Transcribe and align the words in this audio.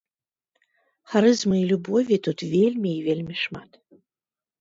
Харызмы 1.11 1.55
і 1.59 1.67
любові 1.71 2.17
тут 2.29 2.39
вельмі 2.55 2.91
і 2.95 3.05
вельмі 3.09 3.35
шмат. 3.43 3.71